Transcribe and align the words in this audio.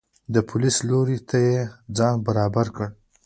د 0.33 0.35
پولیس 0.49 0.77
لوري 0.89 1.17
ته 1.29 1.37
یې 1.47 1.59
ځان 1.97 2.15
برابر 2.27 2.67
کړ. 2.75 2.87